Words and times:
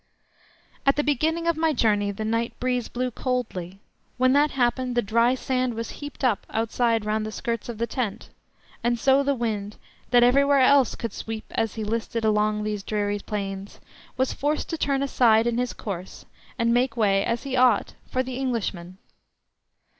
At 0.83 0.95
the 0.95 1.03
beginning 1.03 1.45
of 1.45 1.55
my 1.55 1.73
journey 1.73 2.09
the 2.09 2.25
night 2.25 2.59
breeze 2.59 2.87
blew 2.89 3.11
coldly; 3.11 3.77
when 4.17 4.33
that 4.33 4.49
happened, 4.49 4.95
the 4.97 5.03
dry 5.03 5.35
sand 5.35 5.75
was 5.75 5.91
heaped 6.01 6.23
up 6.23 6.43
outside 6.49 7.05
round 7.05 7.23
the 7.23 7.31
skirts 7.31 7.69
of 7.69 7.77
the 7.77 7.85
tent, 7.85 8.31
and 8.83 8.97
so 8.97 9.21
the 9.21 9.35
wind, 9.35 9.75
that 10.09 10.23
everywhere 10.23 10.57
else 10.61 10.95
could 10.95 11.13
sweep 11.13 11.45
as 11.51 11.75
he 11.75 11.83
listed 11.83 12.25
along 12.25 12.63
those 12.63 12.81
dreary 12.81 13.19
plains, 13.19 13.79
was 14.17 14.33
forced 14.33 14.69
to 14.71 14.77
turn 14.79 15.03
aside 15.03 15.45
in 15.45 15.59
his 15.59 15.71
course 15.71 16.25
and 16.57 16.73
make 16.73 16.97
way, 16.97 17.23
as 17.23 17.43
he 17.43 17.55
ought, 17.55 17.93
for 18.09 18.23
the 18.23 18.37
Englishman. 18.37 18.97